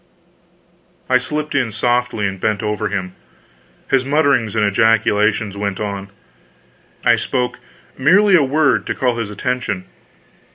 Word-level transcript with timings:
I 1.11 1.19
slipped 1.19 1.53
in 1.53 1.71
softly 1.71 2.25
and 2.25 2.39
bent 2.39 2.63
over 2.63 2.87
him. 2.89 3.13
His 3.87 4.03
mutterings 4.03 4.55
and 4.55 4.65
ejaculations 4.65 5.55
went 5.55 5.79
on. 5.79 6.09
I 7.05 7.15
spoke 7.15 7.59
merely 7.99 8.35
a 8.35 8.41
word, 8.41 8.87
to 8.87 8.95
call 8.95 9.17
his 9.17 9.29
attention. 9.29 9.85